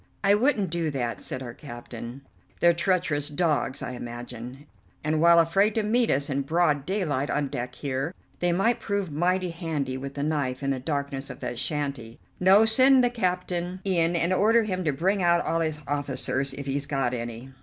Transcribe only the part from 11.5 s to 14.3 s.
shanty. No, send the captain in